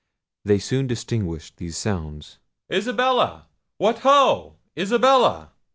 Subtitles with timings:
[0.43, 2.39] They soon distinguished these sounds—
[2.71, 3.45] "Isabella!
[3.77, 4.55] what, ho!
[4.75, 5.51] Isabella!"